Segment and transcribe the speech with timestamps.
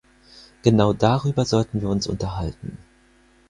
[0.63, 2.79] Genau darüber sollten wir uns unterhalten.